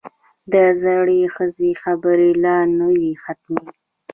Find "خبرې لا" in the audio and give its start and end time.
1.83-2.57